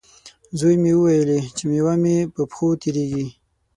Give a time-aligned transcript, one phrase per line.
[0.59, 3.25] زوی مې وویلې، چې میوه مې په پښو تېرېږي.